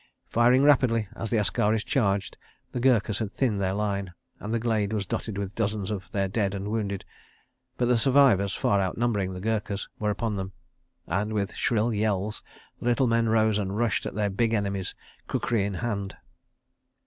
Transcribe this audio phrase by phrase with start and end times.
[0.25, 2.35] Firing rapidly, as the askaris charged,
[2.71, 6.27] the Gurkhas had thinned their line, and the glade was dotted with dozens of their
[6.27, 12.41] dead and wounded—but the survivors, far outnumbering the Gurkhas, were upon them—and, with shrill yells,
[12.79, 14.95] the little men rose and rushed at their big enemies
[15.27, 16.17] kukri in hand.